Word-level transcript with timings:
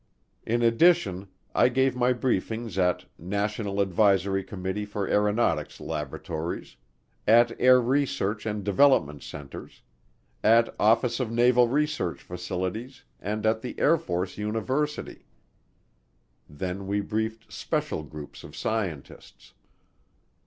In 0.47 0.63
addition 0.63 1.27
I 1.53 1.69
gave 1.69 1.95
my 1.95 2.11
briefings 2.11 2.75
at 2.79 3.05
National 3.19 3.79
Advisory 3.79 4.43
Committee 4.43 4.83
for 4.83 5.07
Aeronautics 5.07 5.79
laboratories, 5.79 6.75
at 7.27 7.51
Air 7.61 7.79
Research 7.79 8.47
and 8.47 8.63
Development 8.63 9.21
centers, 9.21 9.83
at 10.43 10.73
Office 10.79 11.19
of 11.19 11.31
Naval 11.31 11.67
Research 11.67 12.19
facilities 12.23 13.03
and 13.19 13.45
at 13.45 13.61
the 13.61 13.79
Air 13.79 13.99
Force 13.99 14.39
University. 14.39 15.27
Then 16.49 16.87
we 16.87 16.99
briefed 17.01 17.53
special 17.53 18.01
groups 18.01 18.43
of 18.43 18.55
scientists. 18.55 19.53